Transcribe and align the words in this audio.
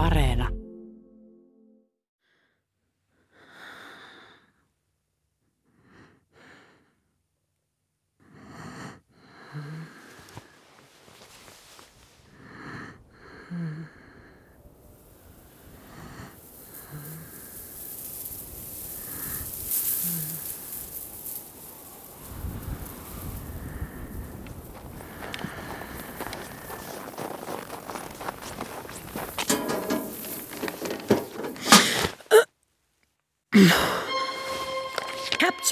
Areena. 0.00 0.59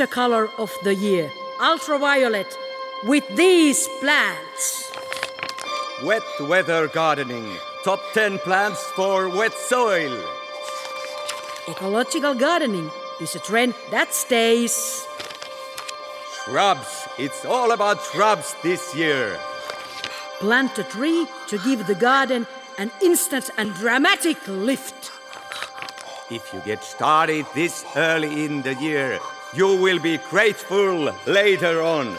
Color 0.06 0.48
of 0.58 0.72
the 0.84 0.94
year, 0.94 1.32
ultraviolet, 1.60 2.56
with 3.04 3.26
these 3.36 3.88
plants. 4.00 4.92
Wet 6.04 6.22
weather 6.40 6.86
gardening. 6.88 7.56
Top 7.84 8.00
10 8.14 8.38
plants 8.38 8.82
for 8.94 9.28
wet 9.28 9.52
soil. 9.52 10.16
Ecological 11.68 12.34
gardening 12.34 12.90
is 13.20 13.34
a 13.34 13.40
trend 13.40 13.74
that 13.90 14.14
stays. 14.14 15.04
Shrubs. 16.44 17.08
It's 17.18 17.44
all 17.44 17.72
about 17.72 18.02
shrubs 18.04 18.54
this 18.62 18.94
year. 18.94 19.38
Plant 20.38 20.78
a 20.78 20.84
tree 20.84 21.26
to 21.48 21.58
give 21.58 21.86
the 21.86 21.96
garden 21.96 22.46
an 22.78 22.92
instant 23.02 23.50
and 23.58 23.74
dramatic 23.74 24.38
lift. 24.46 25.10
If 26.30 26.52
you 26.52 26.60
get 26.60 26.84
started 26.84 27.46
this 27.54 27.84
early 27.96 28.44
in 28.44 28.62
the 28.62 28.74
year, 28.74 29.18
you 29.54 29.76
will 29.76 29.98
be 29.98 30.18
grateful 30.30 31.12
later 31.26 31.82
on. 31.82 32.16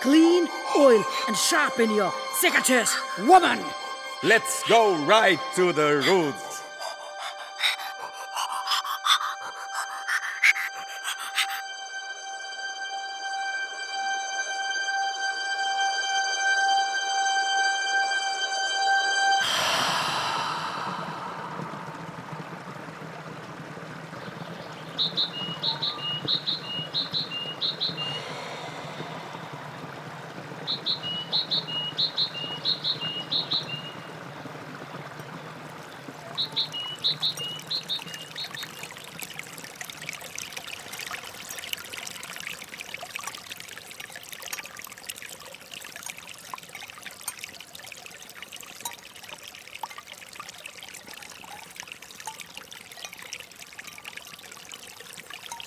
Clean, 0.00 0.46
oil, 0.76 1.04
and 1.28 1.36
sharpen 1.36 1.94
your 1.94 2.12
secateurs, 2.42 2.92
woman! 3.26 3.58
Let's 4.22 4.66
go 4.68 4.96
right 5.04 5.38
to 5.54 5.72
the 5.72 6.02
roots. 6.06 6.43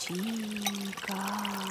chica. 0.07 1.66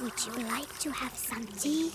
Would 0.00 0.12
you 0.26 0.32
like 0.44 0.78
to 0.78 0.92
have 0.92 1.12
some 1.16 1.44
tea? 1.58 1.90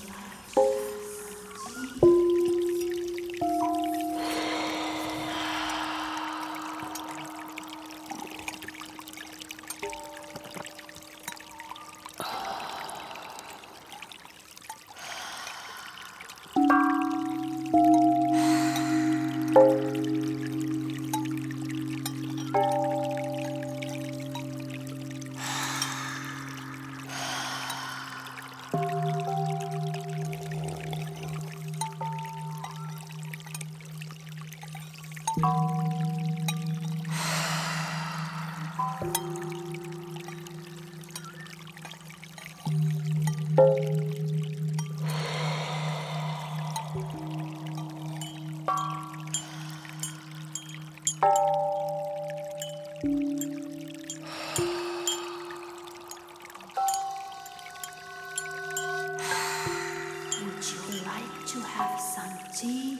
To 61.54 61.60
have 61.60 62.00
some 62.00 62.34
tea? 62.52 62.98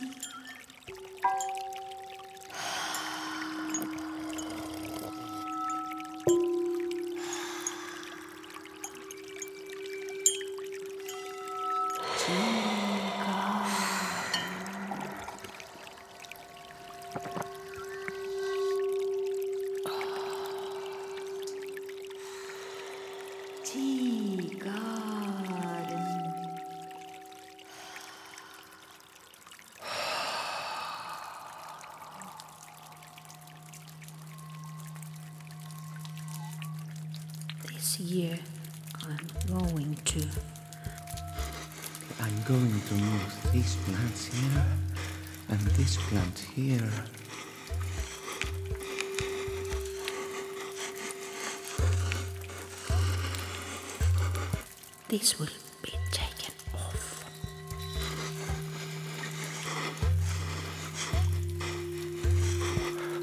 This 55.14 55.38
will 55.40 55.46
be 55.84 55.92
taken 56.10 56.56
off. 56.74 57.24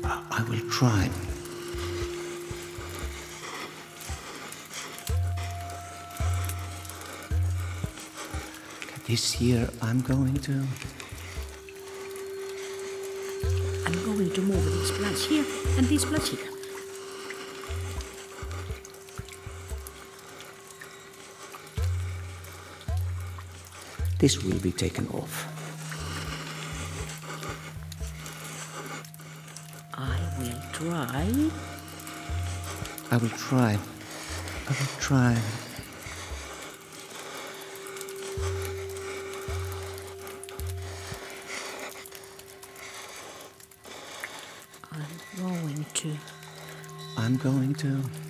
I 0.05 0.45
will 0.49 0.71
try. 0.71 1.11
This 9.09 9.41
year 9.41 9.69
I'm 9.83 10.01
going 10.03 10.37
to. 10.47 10.53
I'm 13.85 14.05
going 14.05 14.31
to 14.33 14.41
move 14.43 14.65
these 14.65 14.93
plants 14.93 15.25
here 15.27 15.45
and 15.77 15.89
these 15.89 16.05
plants 16.05 16.29
here. 16.29 16.60
This 24.21 24.45
will 24.45 24.59
be 24.59 24.71
taken 24.71 25.09
off. 25.09 25.49
I 29.95 30.21
will 30.39 30.61
try. 30.75 31.51
I 33.11 33.17
will 33.17 33.31
try. 33.31 33.79
I 34.69 34.73
will 34.79 34.93
try. 35.01 35.39
I'm 44.93 45.17
going 45.39 45.87
to. 45.95 46.17
I'm 47.17 47.37
going 47.39 47.75
to. 47.77 48.30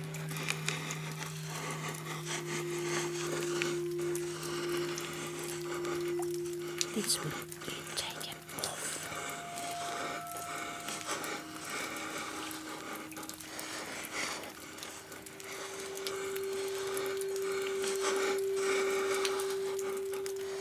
This 7.11 7.19
will 7.25 7.31
be 7.65 7.75
taken 7.97 8.37
off. 8.63 8.87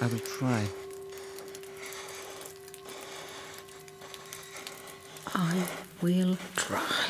I 0.02 0.06
will 0.08 0.19
try. 0.19 0.67
I 5.37 5.64
will 6.02 6.37
try. 6.56 7.06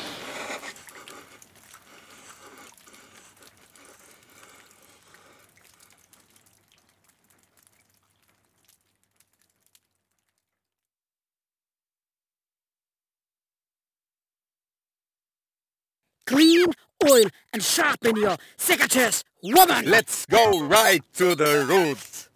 Clean, 16.27 16.65
oil, 17.09 17.25
sharpen 18.11 18.21
your 18.21 18.37
secateurs, 18.57 19.23
woman! 19.43 19.85
Let's 19.85 20.25
go 20.25 20.63
right 20.63 21.01
to 21.15 21.35
the 21.35 21.65
roots. 21.67 22.30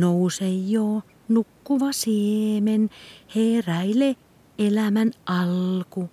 Nouse 0.00 0.48
jo, 0.48 1.02
nukkuva 1.28 1.92
siemen, 1.92 2.90
heräile 3.34 4.16
elämän 4.58 5.10
alku. 5.26 6.10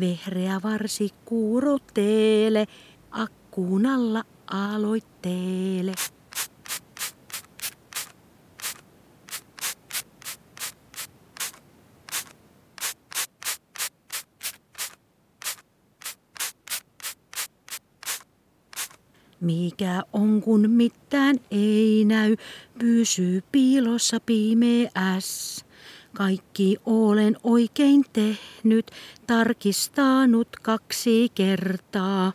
Vehreä 0.00 0.60
varsi 0.62 1.10
kuurotteele, 1.24 2.66
akkuun 3.10 3.86
alla 3.86 4.24
aloitteele. 4.46 5.94
Mikä 19.40 20.02
on 20.12 20.40
kun 20.40 20.70
mitään 20.70 21.36
ei 21.50 22.04
näy, 22.04 22.36
pysyy 22.78 23.42
piilossa 23.52 24.20
pimeäs. 24.26 25.64
Kaikki 26.16 26.76
olen 26.86 27.36
oikein 27.44 28.04
tehnyt, 28.12 28.90
tarkistanut 29.26 30.48
kaksi 30.62 31.28
kertaa. 31.34 32.32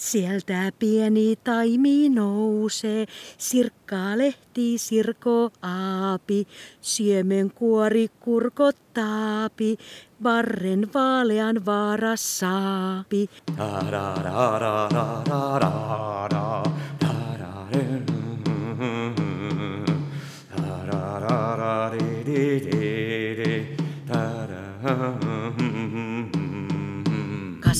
Sieltä 0.00 0.72
pieni 0.78 1.36
taimi 1.44 2.08
nousee, 2.08 3.06
sirkkaa 3.38 4.18
lehti 4.18 4.78
sirko 4.78 5.50
aapi, 5.62 6.46
siemenkuori 6.80 8.08
kurkottaapi, 8.20 9.76
varren 10.22 10.88
vaalean 10.94 11.66
vaarassaapi. 11.66 13.28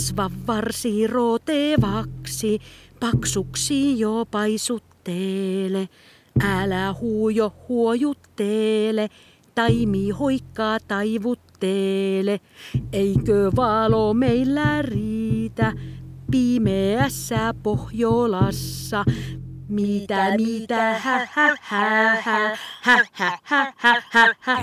Kasva 0.01 0.31
varsi 0.47 1.07
rootevaksi, 1.07 2.61
paksuksi 3.01 3.99
jo 3.99 4.27
paisutteele. 4.31 5.89
Älä 6.43 6.95
huujo 7.01 7.53
huojutteele, 7.69 9.09
taimi 9.55 10.11
hoikkaa 10.11 10.79
taivutteele. 10.89 12.41
Eikö 12.93 13.53
valo 13.57 14.15
meillä 14.15 14.83
riitä, 14.83 15.73
pimeässä 16.31 17.55
Pohjolassa. 17.63 19.05
Mitä, 19.71 20.37
mitä, 20.37 20.99
hä, 20.99 21.29
hä, 21.33 21.57
hä, 21.61 22.17
hä, 22.23 22.57
hä, 22.81 23.07
hä, 23.13 23.39
hä, 23.45 23.73
hä, 23.77 24.03
hä, 24.11 24.35
hä. 24.41 24.61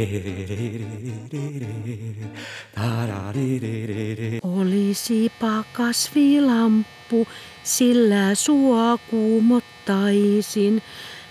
Olisipa 4.43 5.63
kasvilamppu, 5.73 7.27
sillä 7.63 8.35
sua 8.35 8.97
kuumottaisin. 9.09 10.81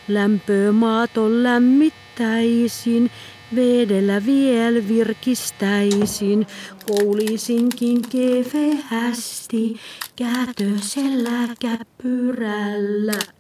Lämpömaaton 0.09 1.43
lämmittäisin, 1.43 3.11
vedellä 3.57 4.27
viel 4.27 4.89
virkistäisin, 4.89 6.47
koulisinkin 6.87 8.03
kevehästi, 8.03 9.77
kätösellä 10.17 11.49
käppyrällä. 11.61 13.36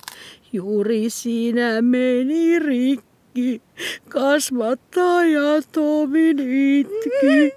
Juuri 0.53 1.11
siinä 1.11 1.83
meni 1.83 2.59
rikki, 2.59 3.63
kasvattaja 4.09 5.63
Tomin 5.73 6.39
itki. 6.39 7.53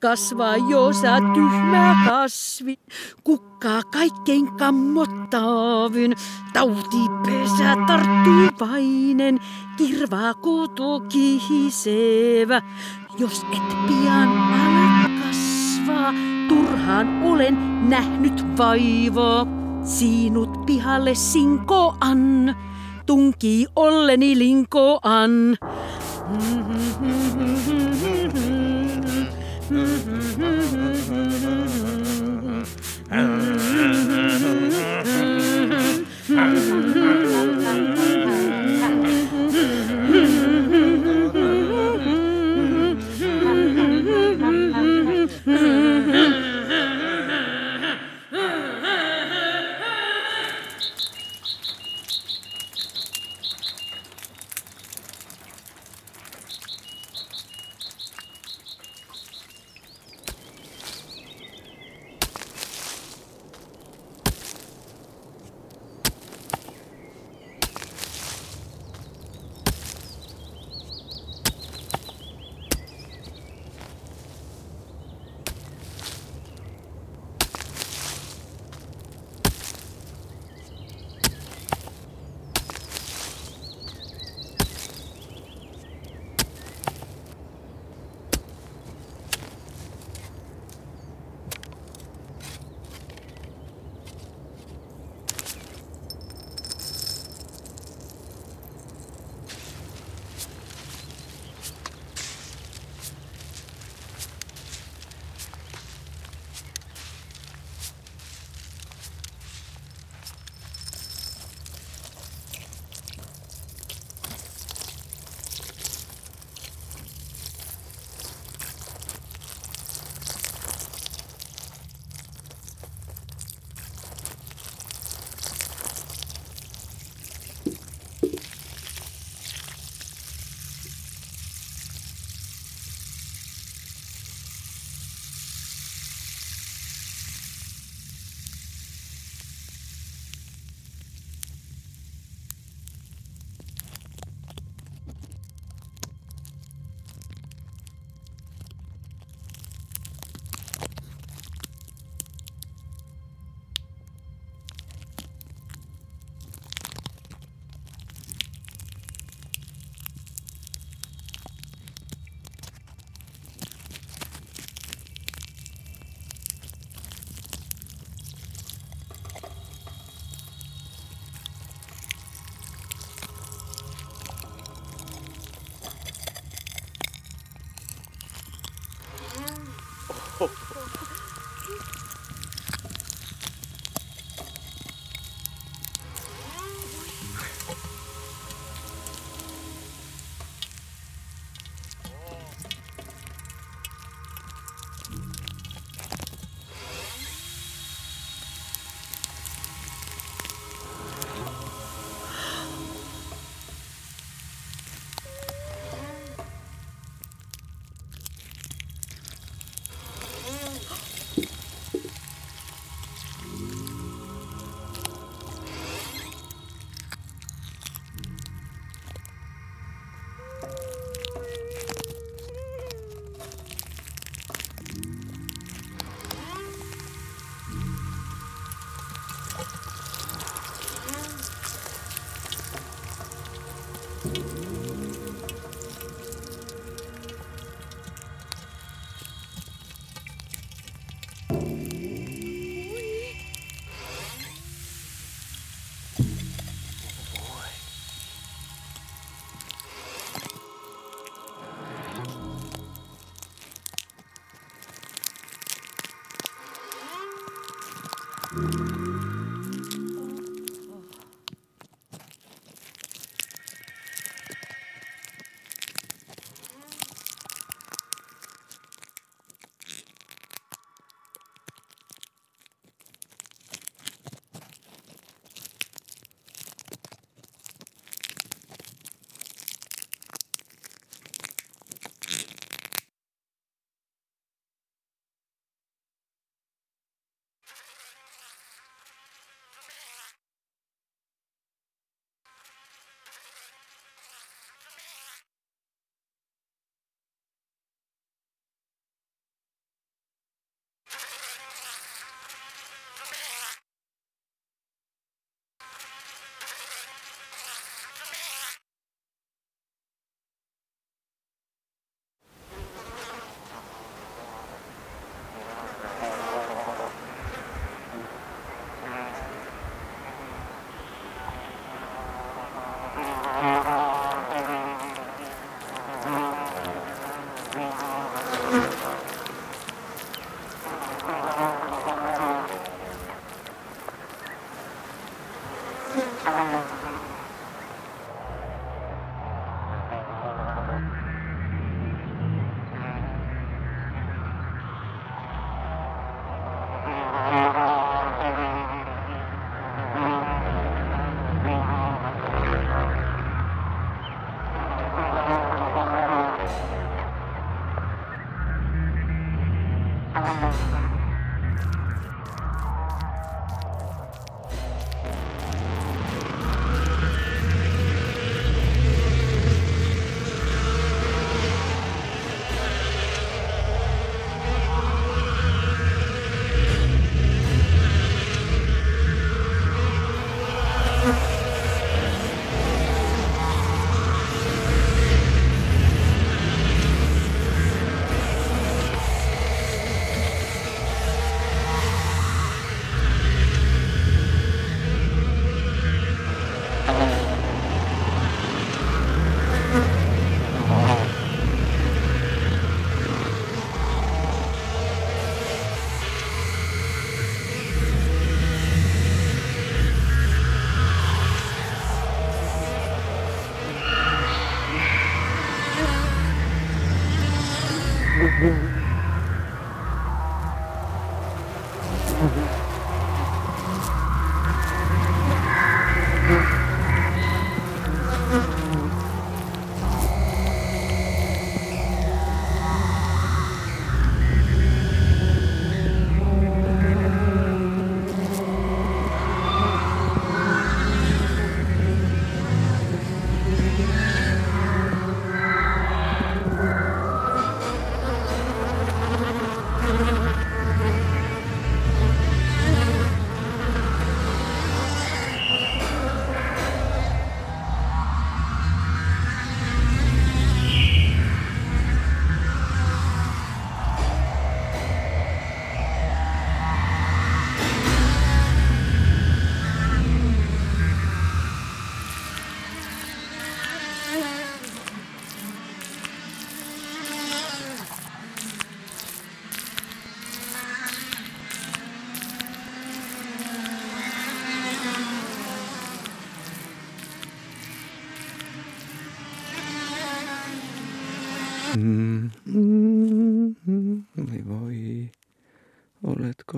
Kasvaa 0.00 0.56
jo 0.56 0.92
sä 0.92 1.16
tyhmä 1.34 1.96
kasvi, 2.06 2.74
kukkaa 3.24 3.82
kaikkein 3.82 4.52
kammottavin. 4.52 6.14
Tautipesä 6.52 7.76
tarttuu 7.86 8.68
vainen, 8.68 9.38
kirvaa 9.76 10.34
koto 10.34 11.00
kihisevä. 11.00 12.62
Jos 13.18 13.42
et 13.52 13.86
pian 13.88 14.28
ala 14.28 14.73
kasvaa, 15.86 16.14
turhaan 16.48 17.22
olen 17.22 17.88
nähnyt 17.88 18.58
vaivaa. 18.58 19.46
Sinut 19.84 20.66
pihalle 20.66 21.14
sinkoan, 21.14 22.56
tunkii 23.06 23.66
olleni 23.76 24.38
linkoan. 24.38 25.30
Mm-hmm. 26.28 26.74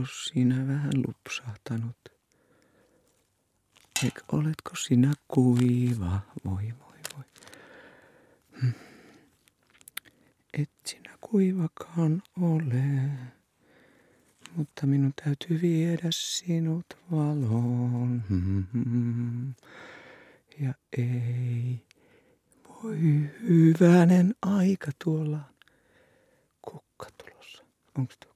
Oletko 0.06 0.22
sinä 0.34 0.66
vähän 0.66 0.92
lupsahtanut? 1.06 1.96
Eikö 4.04 4.20
oletko 4.32 4.70
sinä 4.76 5.12
kuiva? 5.28 6.20
Voi 6.44 6.74
voi 6.80 6.98
voi. 7.16 7.24
Hmm. 8.60 8.72
Et 10.52 10.70
sinä 10.86 11.18
kuivakaan 11.20 12.22
ole, 12.40 13.10
mutta 14.56 14.86
minun 14.86 15.12
täytyy 15.24 15.60
viedä 15.62 16.08
sinut 16.10 16.86
valoon. 17.10 18.22
Hmm. 18.28 19.54
Ja 20.60 20.74
ei 20.98 21.86
voi 22.68 23.00
hyvänen 23.42 24.34
aika 24.42 24.90
tuolla 25.04 25.40
kukka 26.62 27.06
tulossa. 27.16 27.64
Onko 27.98 28.14
tuo? 28.24 28.35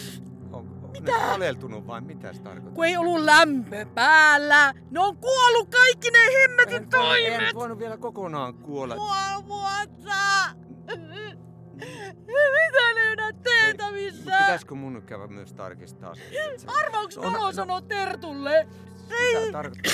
paleltunut 1.27 1.87
vai 1.87 2.01
mitä 2.01 2.33
se 2.33 2.41
tarkoittaa? 2.41 2.73
Kun 2.75 2.85
ei 2.85 2.97
ollut 2.97 3.19
lämpö 3.23 3.85
päällä. 3.95 4.73
Ne 4.91 4.99
on 4.99 5.17
kuollut 5.17 5.69
kaikki 5.69 6.11
ne 6.11 6.19
hemmetin 6.41 6.89
toimet. 6.89 7.41
en 7.49 7.55
voinut 7.55 7.79
vielä 7.79 7.97
kokonaan 7.97 8.53
kuolla. 8.53 8.95
Puoli 8.95 9.47
vuotta. 9.47 10.15
Mitä 12.27 12.93
ne 12.95 13.11
ydät 13.13 13.41
tehtävissä? 13.43 14.31
Pitäisikö 14.39 14.75
mun 14.75 15.03
käydä 15.05 15.27
myös 15.27 15.53
tarkistaa 15.53 16.15
se? 16.15 16.21
Arvauks 16.85 17.17
On- 17.17 17.33
Nolo 17.33 17.51
sanoo 17.51 17.81
Tertulle? 17.81 18.67
Mitä 19.09 19.51
tarkoittaa? 19.51 19.91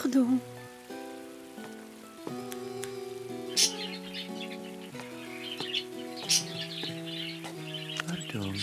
Pardon. 0.00 0.40
Pardon. 8.06 8.54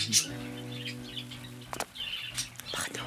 Pardon. 2.72 3.06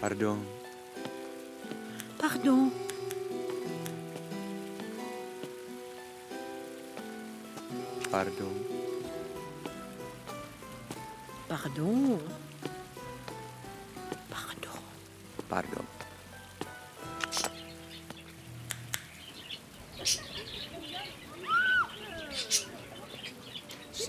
Pardon. 0.00 0.40
Pardon. 2.18 2.70
Pardon. 8.10 8.54
Pardon. 11.48 12.47
Pardon. 15.48 15.86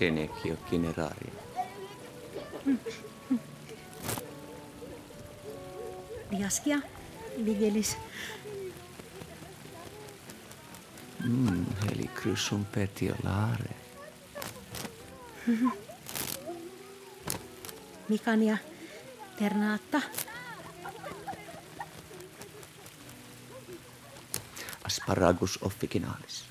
on 0.00 0.56
Kinerarium. 0.70 1.36
Diaskia, 6.30 6.80
Vigelis. 7.44 7.96
Mm, 11.24 11.66
eli 11.92 12.06
kryssum 12.06 12.64
petiolare. 12.64 13.74
Mikan 18.08 18.42
ja 18.42 18.56
Ternaatta. 19.38 20.00
Asparagus 24.90 25.58
officinalis. 25.62 26.44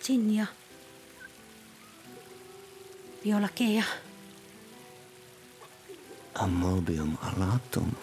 Sinja. 0.00 0.46
Violakea. 3.24 3.84
Ammobium 6.34 7.16
alatum. 7.22 7.96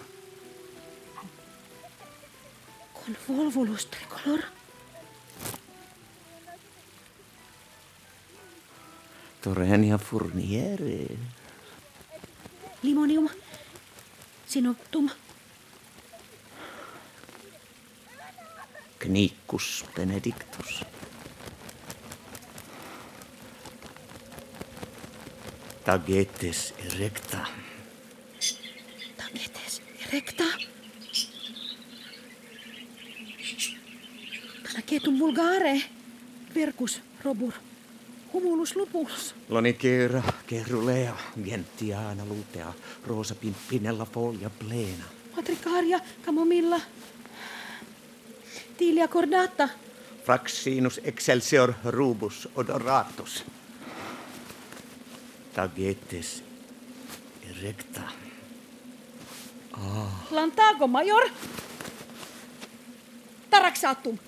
Convolvulus 2.98 3.86
tricolor. 3.86 4.42
Torrenia 9.40 9.98
furniere. 9.98 11.16
Limonium. 12.82 13.30
Sinoptum. 14.46 15.10
Kniccus 19.10 19.84
benedictus. 19.96 20.84
Tagetes 25.84 26.74
erecta. 26.78 27.46
Tagetes 29.16 29.82
erecta. 30.06 30.44
Tanaketum 34.62 35.18
vulgare. 35.18 35.82
Vercus 36.54 37.00
robur. 37.24 37.54
Humulus 38.32 38.76
lupulus. 38.76 39.34
Lonicera, 39.48 40.22
gerulea, 40.46 41.16
gentiana 41.44 42.24
lutea, 42.24 42.72
rosa 43.06 43.34
pimpinella 43.34 44.04
folia 44.04 44.50
plena. 44.50 45.04
Matricaria, 45.34 46.00
camomilla. 46.22 46.80
Tilia 48.80 49.08
cordata. 49.08 49.68
Fraxinus 50.24 51.00
excelsior 51.04 51.74
rubus 51.84 52.48
odoratus. 52.54 53.44
Tagetes 55.52 56.42
erecta. 57.50 58.00
Lantago 60.30 60.88
major. 60.88 61.28
Taraxatum. 63.50 64.18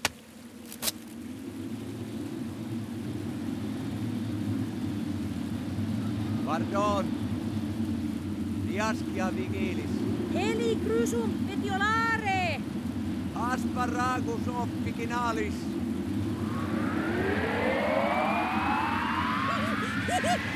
Pardon. 6.44 7.06
Diascia 8.68 9.30
vigilis. 9.36 9.92
Helicrysum 10.34 11.30
petiolare. 11.48 12.01
Asparagus 13.52 14.48
officinalis. 14.48 15.54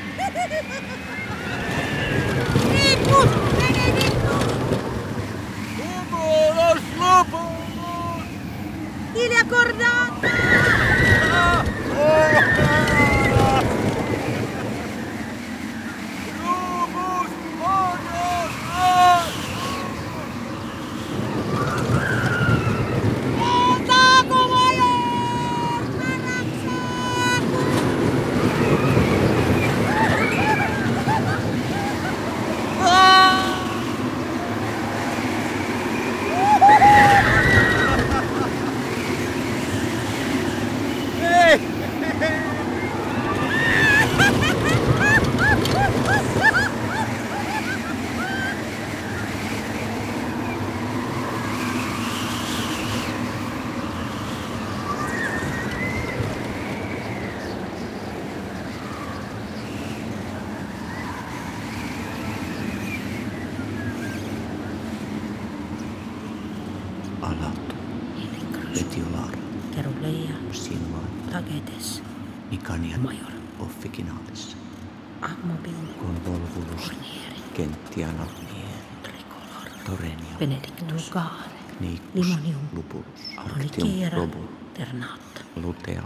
fraternaat. 84.77 85.45
Lutea. 85.55 86.03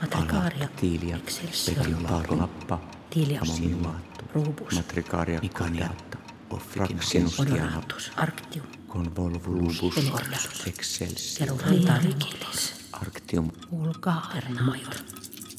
Matrikaaria. 0.00 0.68
Tiilia. 0.76 1.18
Petiola. 1.66 2.22
Lappa. 2.40 2.80
Tiiliassinuattu. 3.10 4.24
Ruubus. 4.34 4.74
Matrikaaria. 4.74 5.40
Mikaniatta. 5.40 6.18
Offraxinus. 6.50 7.38
Honoratus. 7.38 8.12
Arctium. 8.16 8.66
Convolvulubus. 8.88 9.94
Pelorjatus. 9.94 10.66
Excels. 10.66 11.34
Terurantarikilis. 11.38 12.74
Arctium. 12.92 13.50
Ulkaa. 13.70 14.30
Ternaajor. 14.34 14.94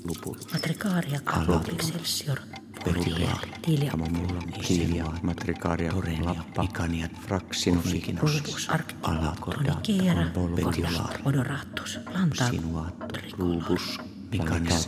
Lupulus. 0.03 0.53
Matrikaaria. 0.53 1.21
Kalopixelsior. 1.23 2.39
Excelsior. 2.39 2.62
Perilia, 2.83 3.91
mulla. 3.97 4.41
Kiilia, 4.61 5.05
Matrikaria, 5.21 5.91
Lappa, 6.23 6.63
Ikania, 6.63 7.09
Fraksinus, 7.27 7.93
Alakorda, 9.03 9.75
Kiera, 9.83 10.25
Betiolar, 10.55 11.19
Odorahtus, 11.25 11.99
Lanta, 12.13 12.49
Sinuat, 12.49 12.95
Rubus, 13.37 13.99
Mikanis, 14.31 14.87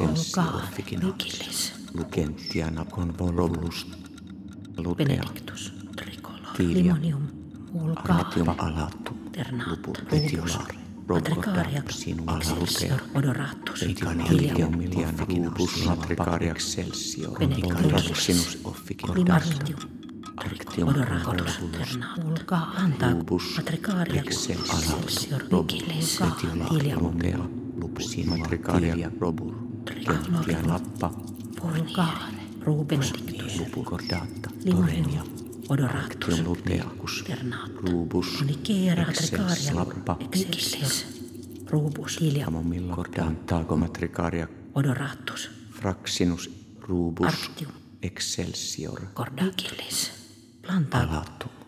Fikilis, 0.76 1.74
Lukentiana, 1.94 2.86
Convolobus, 2.86 3.88
Lutea, 4.78 5.08
Benedictus, 5.08 5.74
Tricolor, 5.96 6.56
Limonium, 6.60 7.28
Ulkaa, 7.74 8.16
Armatium, 8.16 8.50
Alattu, 8.58 9.14
Lupus, 9.68 9.98
Betiolar, 10.12 10.85
Matricaria 11.08 11.84
excelsior 11.86 13.02
odoratus 13.14 13.80
filium 14.28 14.74
Rubus 15.28 15.86
matricaria 15.86 16.52
excelsior. 16.52 17.38
benedictus 17.40 18.58
limartium 19.16 19.80
odoratus 20.90 21.60
terna 21.72 22.16
vulga 22.24 22.60
anta 22.84 23.08
matricaria 23.58 24.22
excelsior 24.22 25.42
vigiles 25.52 26.20
filium 26.70 27.14
Matricaria 28.26 29.12
robur. 29.20 29.54
triglobium 29.86 30.68
Lappa. 30.68 31.12
rubenedictus 32.66 33.62
odoratus. 35.70 36.42
Nicera 38.46 39.04
Excelsis 39.10 39.32
tricaria 39.32 39.74
lappa. 39.76 40.18
excelsior 40.22 40.92
rubus 41.72 42.18
filium 42.20 42.46
Camomilla 42.46 42.94
cordantago 42.96 43.76
matricaria 43.78 44.48
odoratus 44.74 45.50
fraxinus 45.72 46.50
rubus 46.88 47.28
Artium. 47.28 47.72
excelsior. 48.02 49.14
cordacilis 49.14 50.12
planta 50.62 51.00
Alatum. 51.02 51.65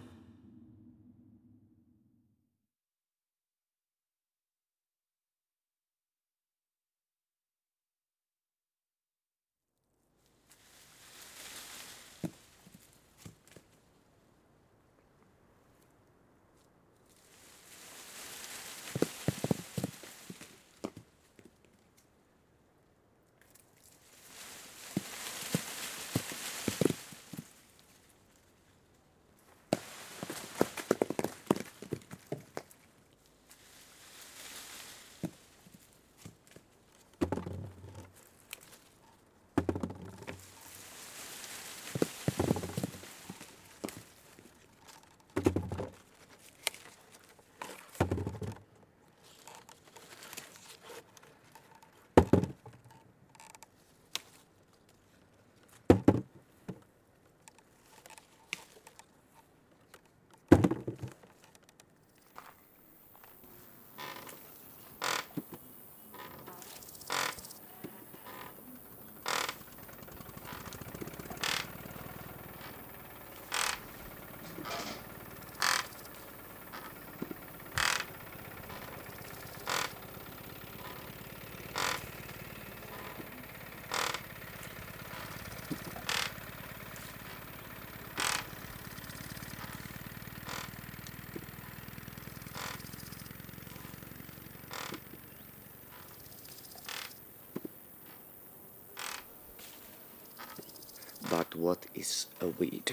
What 101.57 101.85
is 101.93 102.27
a 102.41 102.47
weed? 102.47 102.91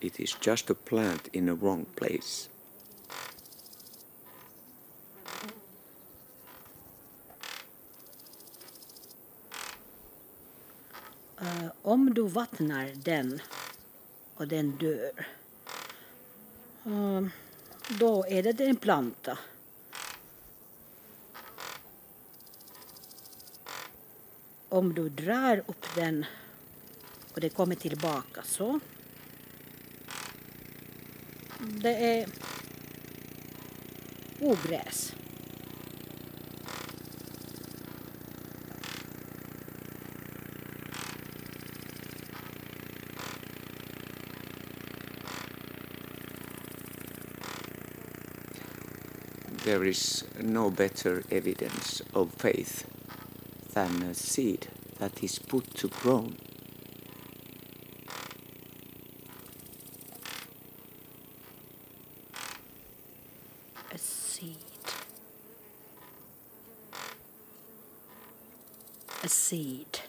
It 0.00 0.18
is 0.18 0.32
just 0.40 0.70
a 0.70 0.74
plant 0.74 1.28
in 1.32 1.48
a 1.48 1.54
wrong 1.54 1.86
place. 1.96 2.48
Om 11.82 12.14
du 12.14 12.22
vattnar 12.22 12.92
den 12.96 13.40
och 14.34 14.48
den 14.48 14.70
dör, 14.70 15.26
eh, 16.84 17.22
då 17.98 18.26
är 18.26 18.42
det 18.42 18.64
en 18.64 18.76
planta. 18.76 19.38
Om 24.72 24.94
du 24.94 25.08
drar 25.08 25.58
upp 25.66 25.86
den 25.94 26.26
och 27.34 27.40
det 27.40 27.48
kommer 27.48 27.74
tillbaka 27.74 28.42
så. 28.44 28.80
Det 31.58 31.94
är 31.94 32.28
ogräs. 34.40 35.14
There 49.64 49.88
is 49.88 50.24
no 50.40 50.70
better 50.70 51.22
evidence 51.30 52.04
of 52.12 52.28
faith 52.36 52.84
than 53.72 54.02
a 54.02 54.14
seed 54.14 54.68
that 54.98 55.22
is 55.22 55.38
put 55.38 55.74
to 55.74 55.88
grow. 55.88 56.28
A 63.90 63.98
seed. 63.98 64.56
A 69.24 69.28
seed. 69.28 70.00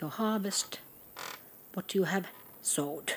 Your 0.00 0.10
harvest 0.10 0.80
what 1.74 1.94
you 1.94 2.04
have 2.04 2.26
sowed. 2.62 3.14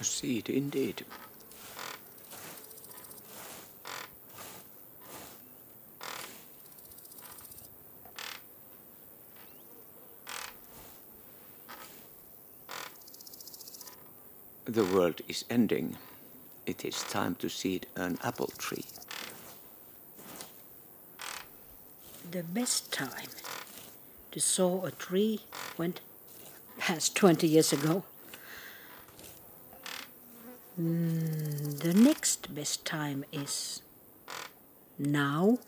A 0.00 0.04
seed 0.18 0.50
indeed. 0.50 1.04
The 14.64 14.84
world 14.84 15.20
is 15.28 15.44
ending. 15.48 15.96
It 16.66 16.84
is 16.84 17.04
time 17.04 17.36
to 17.36 17.48
seed 17.48 17.86
an 17.94 18.18
apple 18.24 18.50
tree. 18.58 18.84
The 22.28 22.42
best 22.42 22.92
time 22.92 23.30
to 24.32 24.40
sow 24.40 24.84
a 24.84 24.90
tree 24.90 25.42
went 25.78 26.00
past 26.76 27.14
20 27.14 27.46
years 27.46 27.72
ago. 27.72 28.02
Mm, 30.78 31.80
the 31.80 31.92
next 31.92 32.54
best 32.54 32.84
time 32.84 33.24
is 33.32 33.82
now. 34.96 35.58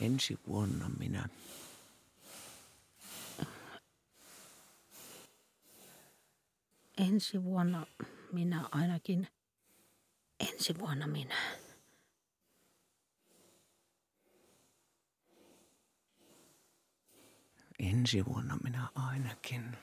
Ensi 0.00 0.38
vuonna 0.46 0.88
minä 0.98 1.28
Ensi 6.98 7.44
vuonna 7.44 7.86
minä 8.32 8.68
ainakin. 8.70 9.28
Ensi 10.40 10.78
vuonna 10.78 11.06
minä. 11.06 11.34
Ensi 17.78 18.24
vuonna 18.26 18.58
minä 18.64 18.88
ainakin. 18.94 19.76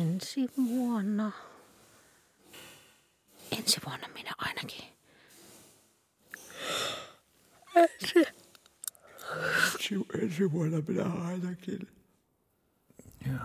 Ensi 0.00 0.50
vuonna. 0.56 1.32
20 9.80 10.58
år 10.58 10.82
blir 10.82 10.96
det, 10.96 11.02
Yeah, 13.26 13.36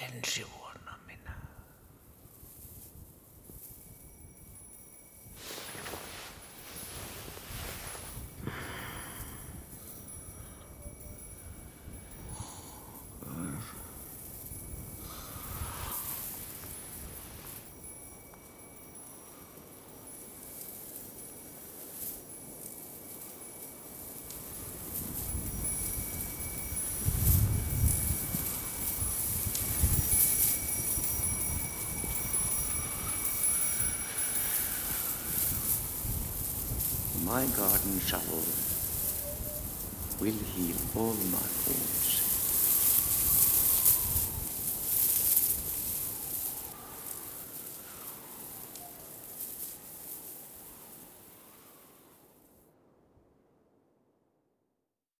Ja, 0.00 0.20
20 0.22 0.59
all 41.00 41.08
of 41.12 41.32
my 41.32 41.38
faults. 41.38 41.89